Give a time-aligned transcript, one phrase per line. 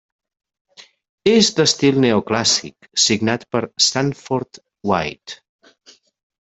[1.31, 4.63] És d'estil neoclàssic signat per Stanford
[4.95, 5.41] White.